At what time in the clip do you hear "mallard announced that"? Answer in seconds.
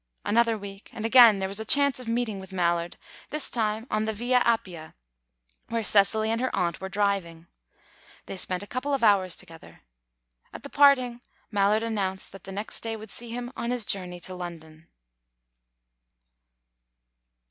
11.51-12.45